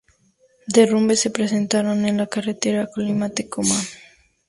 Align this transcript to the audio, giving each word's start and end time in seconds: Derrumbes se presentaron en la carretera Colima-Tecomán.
Derrumbes 0.65 1.19
se 1.19 1.29
presentaron 1.29 2.07
en 2.07 2.17
la 2.17 2.25
carretera 2.25 2.87
Colima-Tecomán. 2.89 3.83